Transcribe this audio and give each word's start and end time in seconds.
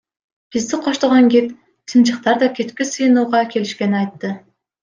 Бизди 0.51 0.75
коштогон 0.85 1.25
гид 1.33 1.47
чымчыктар 1.89 2.35
да 2.41 2.47
кечки 2.55 2.83
сыйынууга 2.91 3.41
келишкенин 3.51 3.99
айтты. 3.99 4.29